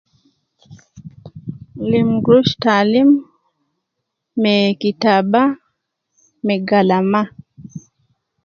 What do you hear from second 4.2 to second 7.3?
me kitaba, me galama